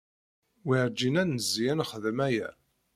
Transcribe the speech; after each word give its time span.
Werǧin 0.65 1.19
ad 1.21 1.27
nezzi 1.29 1.65
ad 1.71 1.77
nexdem 1.77 2.19
aya. 2.27 2.49